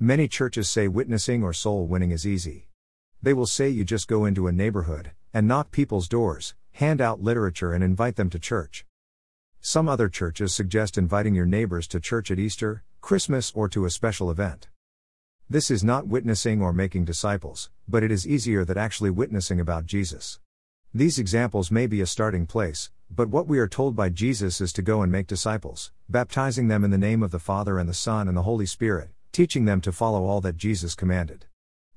[0.00, 2.68] Many churches say witnessing or soul winning is easy.
[3.20, 7.20] They will say you just go into a neighborhood and knock people's doors, hand out
[7.20, 8.86] literature, and invite them to church.
[9.60, 13.90] Some other churches suggest inviting your neighbors to church at Easter, Christmas, or to a
[13.90, 14.68] special event.
[15.50, 19.86] This is not witnessing or making disciples, but it is easier than actually witnessing about
[19.86, 20.38] Jesus.
[20.94, 24.72] These examples may be a starting place, but what we are told by Jesus is
[24.74, 27.94] to go and make disciples, baptizing them in the name of the Father and the
[27.94, 31.46] Son and the Holy Spirit, teaching them to follow all that Jesus commanded.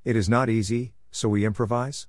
[0.06, 2.08] It is not easy, so we improvise?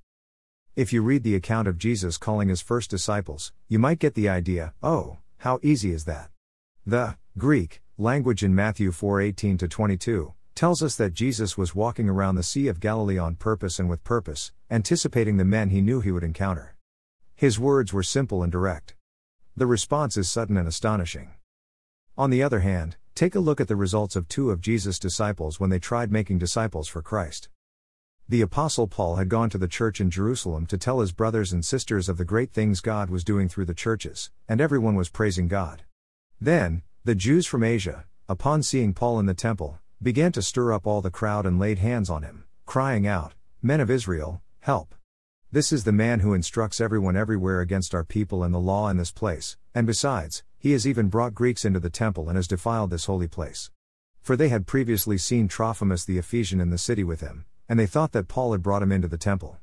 [0.77, 4.29] If you read the account of Jesus calling his first disciples, you might get the
[4.29, 6.29] idea oh, how easy is that?
[6.85, 12.35] The Greek language in Matthew 4:18 to 22 tells us that Jesus was walking around
[12.35, 16.13] the Sea of Galilee on purpose and with purpose, anticipating the men he knew he
[16.13, 16.77] would encounter.
[17.35, 18.97] His words were simple and direct.
[19.57, 21.31] The response is sudden and astonishing.
[22.19, 25.61] On the other hand, take a look at the results of two of Jesus' disciples
[25.61, 27.49] when they tried making disciples for Christ.
[28.29, 31.65] The Apostle Paul had gone to the church in Jerusalem to tell his brothers and
[31.65, 35.49] sisters of the great things God was doing through the churches, and everyone was praising
[35.49, 35.83] God.
[36.41, 40.87] Then, the Jews from Asia, upon seeing Paul in the temple, began to stir up
[40.87, 44.95] all the crowd and laid hands on him, crying out, Men of Israel, help!
[45.51, 48.97] This is the man who instructs everyone everywhere against our people and the law in
[48.97, 52.91] this place, and besides, he has even brought Greeks into the temple and has defiled
[52.91, 53.73] this holy place.
[54.21, 57.87] For they had previously seen Trophimus the Ephesian in the city with him, and they
[57.87, 59.59] thought that Paul had brought him into the temple.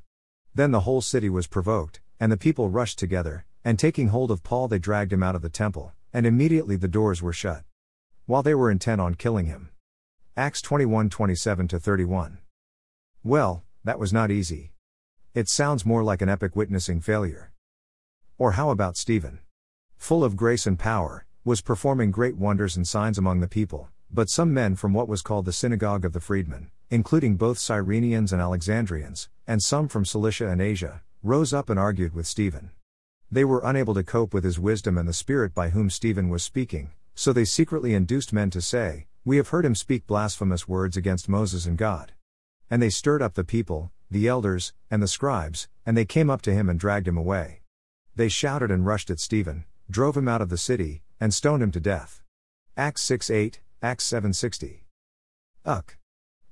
[0.54, 4.42] Then the whole city was provoked, and the people rushed together, and taking hold of
[4.42, 7.64] Paul they dragged him out of the temple, and immediately the doors were shut.
[8.26, 9.70] While they were intent on killing him.
[10.36, 12.38] Acts 21 27 31.
[13.24, 14.72] Well, that was not easy.
[15.32, 17.52] It sounds more like an epic witnessing failure.
[18.36, 19.38] Or how about Stephen?
[20.00, 24.30] Full of grace and power, was performing great wonders and signs among the people, but
[24.30, 28.40] some men from what was called the synagogue of the freedmen, including both Cyrenians and
[28.40, 32.70] Alexandrians, and some from Cilicia and Asia, rose up and argued with Stephen.
[33.30, 36.42] They were unable to cope with his wisdom and the spirit by whom Stephen was
[36.42, 40.96] speaking, so they secretly induced men to say, we have heard him speak blasphemous words
[40.96, 42.12] against Moses and God.
[42.68, 46.42] And they stirred up the people, the elders, and the scribes, and they came up
[46.42, 47.60] to him and dragged him away.
[48.16, 51.70] They shouted and rushed at Stephen, drove him out of the city, and stoned him
[51.72, 52.22] to death.
[52.76, 54.86] Acts 6 8, Acts 7 60.
[55.64, 55.96] Uck.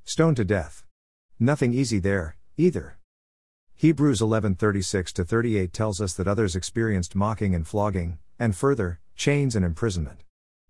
[0.05, 0.85] Stoned to death.
[1.39, 2.99] Nothing easy there, either.
[3.75, 9.55] Hebrews 11:36 to 38 tells us that others experienced mocking and flogging, and further, chains
[9.55, 10.25] and imprisonment.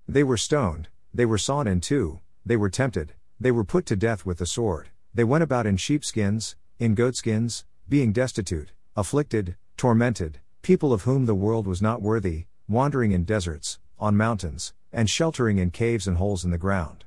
[0.07, 3.97] They were stoned, they were sawn in two, they were tempted, they were put to
[3.97, 10.41] death with the sword, they went about in sheepskins, in goatskins, being destitute, afflicted, tormented,
[10.61, 15.57] people of whom the world was not worthy, wandering in deserts, on mountains, and sheltering
[15.57, 17.07] in caves and holes in the ground.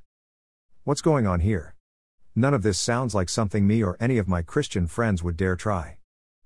[0.84, 1.76] What's going on here?
[2.36, 5.56] None of this sounds like something me or any of my Christian friends would dare
[5.56, 5.98] try.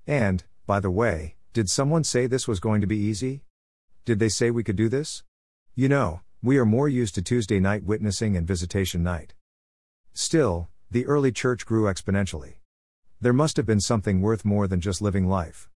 [0.05, 3.43] And, by the way, did someone say this was going to be easy?
[4.03, 5.23] Did they say we could do this?
[5.75, 9.33] You know, we are more used to Tuesday night witnessing and visitation night.
[10.13, 12.55] Still, the early church grew exponentially.
[13.21, 15.69] There must have been something worth more than just living life.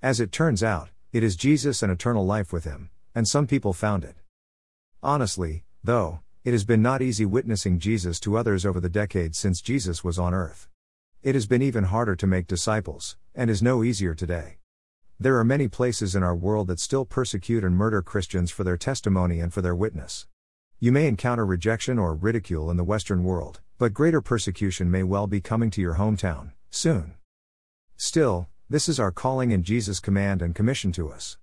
[0.00, 3.72] As it turns out, it is Jesus and eternal life with Him, and some people
[3.72, 4.16] found it.
[5.00, 9.60] Honestly, though, it has been not easy witnessing Jesus to others over the decades since
[9.60, 10.68] Jesus was on earth.
[11.22, 14.56] It has been even harder to make disciples, and is no easier today.
[15.20, 18.76] There are many places in our world that still persecute and murder Christians for their
[18.76, 20.26] testimony and for their witness.
[20.80, 25.28] You may encounter rejection or ridicule in the Western world, but greater persecution may well
[25.28, 27.14] be coming to your hometown, soon.
[27.96, 31.36] Still, this is our calling and Jesus' command and commission to us.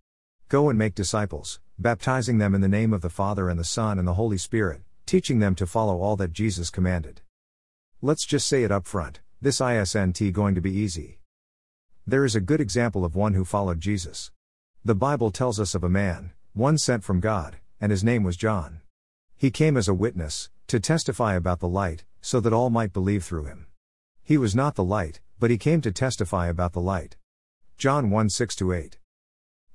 [0.49, 3.99] Go and make disciples, baptizing them in the name of the Father and the Son
[3.99, 7.21] and the Holy Spirit, teaching them to follow all that Jesus commanded.
[8.01, 11.17] Let's just say it up front this ISNT going to be easy.
[12.05, 14.29] There is a good example of one who followed Jesus.
[14.85, 18.37] The Bible tells us of a man, one sent from God, and his name was
[18.37, 18.81] John.
[19.35, 23.23] He came as a witness, to testify about the light, so that all might believe
[23.23, 23.65] through him.
[24.21, 27.17] He was not the light, but he came to testify about the light.
[27.75, 28.99] John 1 6 8.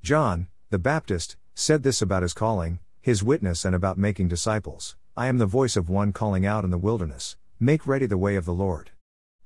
[0.00, 5.26] John, the Baptist, said this about his calling, his witness, and about making disciples I
[5.26, 8.44] am the voice of one calling out in the wilderness, Make ready the way of
[8.44, 8.92] the Lord.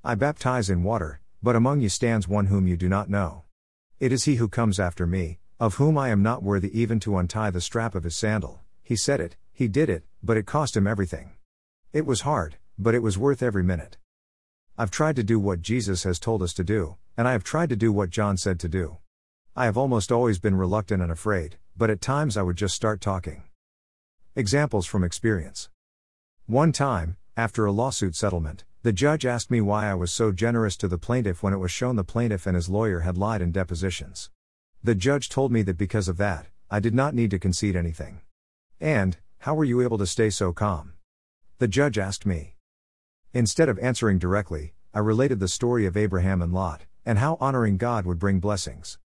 [0.04, 3.44] I baptize in water, but among you stands one whom you do not know.
[3.98, 7.16] It is he who comes after me, of whom I am not worthy even to
[7.16, 8.60] untie the strap of his sandal.
[8.82, 11.30] He said it, he did it, but it cost him everything.
[11.94, 13.96] It was hard, but it was worth every minute.
[14.80, 17.68] I've tried to do what Jesus has told us to do, and I have tried
[17.68, 18.96] to do what John said to do.
[19.54, 23.02] I have almost always been reluctant and afraid, but at times I would just start
[23.02, 23.42] talking.
[24.34, 25.68] Examples from experience.
[26.46, 30.78] One time, After a lawsuit settlement, the judge asked me why I was so generous
[30.78, 33.52] to the plaintiff when it was shown the plaintiff and his lawyer had lied in
[33.52, 34.30] depositions.
[34.82, 38.22] The judge told me that because of that, I did not need to concede anything.
[38.80, 40.94] And, how were you able to stay so calm?
[41.58, 42.56] The judge asked me.
[43.32, 47.76] Instead of answering directly, I related the story of Abraham and Lot, and how honoring
[47.76, 48.98] God would bring blessings.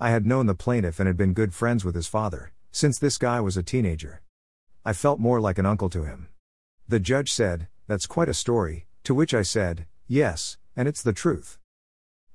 [0.00, 3.18] I had known the plaintiff and had been good friends with his father, since this
[3.18, 4.20] guy was a teenager.
[4.84, 6.28] I felt more like an uncle to him.
[6.88, 11.12] The judge said, That's quite a story, to which I said, Yes, and it's the
[11.12, 11.58] truth.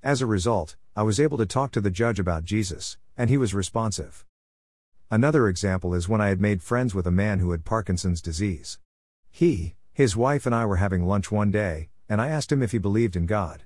[0.02, 3.38] As a result, I was able to talk to the judge about Jesus, and he
[3.38, 4.26] was responsive.
[5.12, 8.80] Another example is when I had made friends with a man who had Parkinson's disease.
[9.30, 12.72] He, his wife, and I were having lunch one day, and I asked him if
[12.72, 13.64] he believed in God.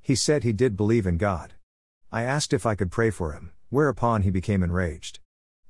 [0.00, 1.52] He said he did believe in God.
[2.10, 5.20] I asked if I could pray for him, whereupon he became enraged.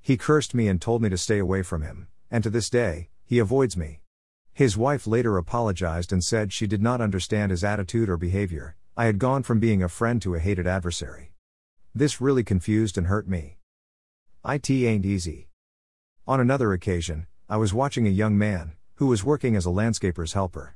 [0.00, 3.10] He cursed me and told me to stay away from him, and to this day,
[3.24, 4.02] he avoids me.
[4.52, 9.06] His wife later apologized and said she did not understand his attitude or behavior, I
[9.06, 11.32] had gone from being a friend to a hated adversary.
[11.94, 13.58] This really confused and hurt me.
[14.48, 15.48] IT ain't easy.
[16.26, 20.32] On another occasion, I was watching a young man, who was working as a landscaper's
[20.32, 20.74] helper.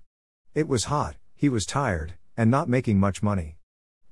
[0.54, 3.56] It was hot, he was tired, and not making much money.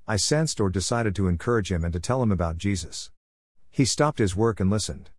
[0.04, 3.12] I sensed or decided to encourage him and to tell him about Jesus.
[3.70, 5.10] He stopped his work and listened.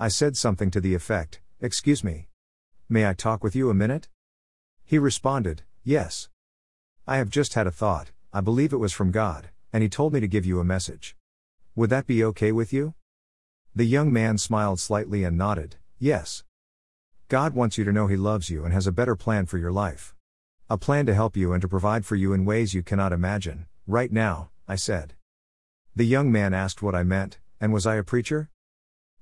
[0.00, 2.26] I said something to the effect Excuse me.
[2.88, 4.08] May I talk with you a minute?
[4.84, 6.28] He responded, Yes.
[7.06, 10.12] I have just had a thought, I believe it was from God, and He told
[10.12, 11.14] me to give you a message.
[11.76, 12.94] Would that be okay with you?
[13.72, 16.42] The young man smiled slightly and nodded, Yes.
[17.32, 19.72] God wants you to know He loves you and has a better plan for your
[19.72, 20.14] life.
[20.68, 23.64] A plan to help you and to provide for you in ways you cannot imagine,
[23.86, 25.14] right now, I said.
[25.96, 28.50] The young man asked what I meant, and was I a preacher?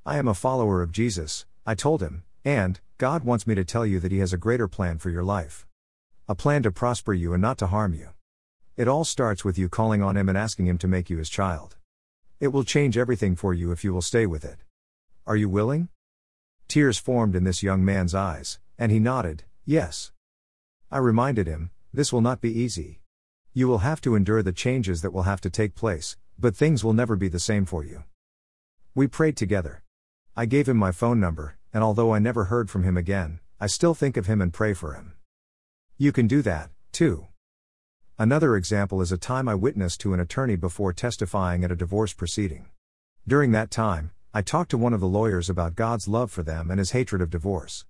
[0.05, 3.87] I am a follower of Jesus, I told him, and, God wants me to tell
[3.87, 5.69] you that He has a greater plan for your life.
[6.29, 8.09] A plan to prosper you and not to harm you.
[8.77, 11.31] It all starts with you calling on Him and asking Him to make you His
[11.31, 11.77] child.
[12.41, 14.65] It will change everything for you if you will stay with it.
[15.29, 15.91] Are you willing?
[16.71, 20.13] Tears formed in this young man's eyes, and he nodded, Yes.
[20.89, 23.01] I reminded him, This will not be easy.
[23.53, 26.85] You will have to endure the changes that will have to take place, but things
[26.85, 28.05] will never be the same for you.
[28.95, 29.83] We prayed together.
[30.37, 33.67] I gave him my phone number, and although I never heard from him again, I
[33.67, 35.15] still think of him and pray for him.
[35.99, 37.27] You can do that, too.
[38.17, 42.13] Another example is a time I witnessed to an attorney before testifying at a divorce
[42.13, 42.67] proceeding.
[43.27, 46.71] During that time, I talked to one of the lawyers about God's love for them
[46.71, 47.85] and his hatred of divorce.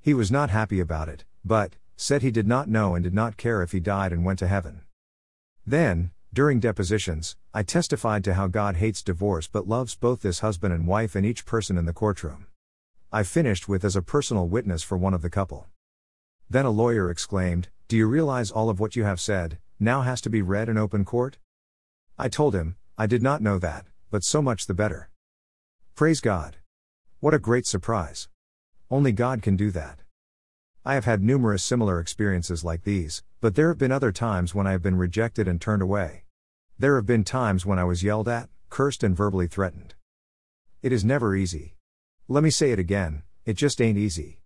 [0.00, 3.36] He was not happy about it, but, said he did not know and did not
[3.36, 4.80] care if he died and went to heaven.
[5.64, 10.74] Then, during depositions, I testified to how God hates divorce but loves both this husband
[10.74, 12.48] and wife and each person in the courtroom.
[13.12, 15.68] I finished with as a personal witness for one of the couple.
[16.50, 20.20] Then a lawyer exclaimed, Do you realize all of what you have said, now has
[20.22, 21.38] to be read in open court?
[22.18, 25.08] I told him, I did not know that, but so much the better.
[25.96, 26.56] Praise God.
[27.20, 28.28] What a great surprise.
[28.90, 30.00] Only God can do that.
[30.84, 34.66] I have had numerous similar experiences like these, but there have been other times when
[34.66, 36.24] I have been rejected and turned away.
[36.80, 39.94] There have been times when I was yelled at, cursed, and verbally threatened.
[40.82, 41.76] It is never easy.
[42.26, 44.40] Let me say it again it just ain't easy.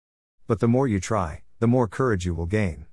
[0.47, 2.85] But the more you try, the more courage you will gain.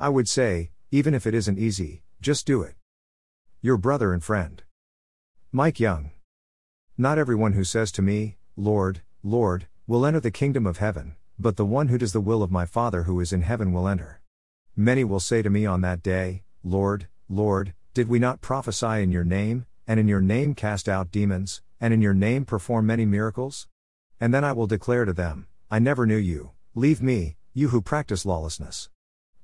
[0.00, 2.74] I would say, even if it isn't easy, just do it.
[3.60, 4.62] Your brother and friend.
[5.52, 6.11] Mike Young.
[7.02, 11.56] Not everyone who says to me, Lord, Lord, will enter the kingdom of heaven, but
[11.56, 14.20] the one who does the will of my Father who is in heaven will enter.
[14.76, 19.10] Many will say to me on that day, Lord, Lord, did we not prophesy in
[19.10, 23.04] your name, and in your name cast out demons, and in your name perform many
[23.04, 23.66] miracles?
[24.20, 27.82] And then I will declare to them, I never knew you, leave me, you who
[27.82, 28.90] practice lawlessness.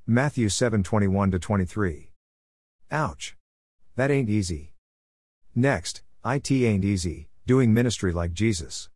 [0.07, 2.13] Matthew 7 21 23.
[2.93, 3.37] Ouch.
[3.97, 4.75] That ain't easy.
[5.57, 8.91] Next, IT ain't easy, doing ministry like Jesus.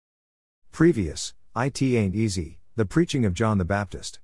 [0.72, 4.20] Previous, IT ain't easy, the preaching of John the Baptist.